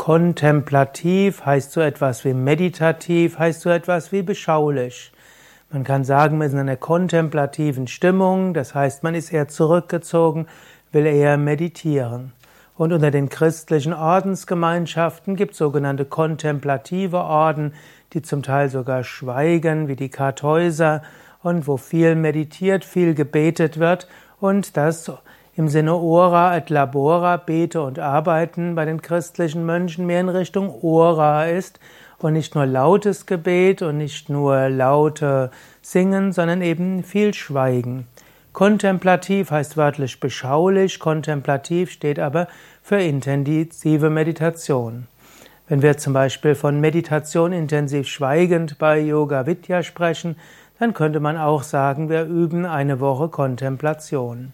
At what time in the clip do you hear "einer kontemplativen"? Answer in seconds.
6.58-7.86